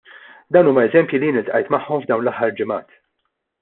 Dawn 0.55 0.69
huma 0.69 0.85
eżempji 0.87 1.21
li 1.25 1.29
jien 1.31 1.39
ltqajt 1.43 1.71
magħhom 1.77 2.05
f'dawn 2.05 2.25
l-aħħar 2.27 2.59
ġimgħat. 2.61 3.01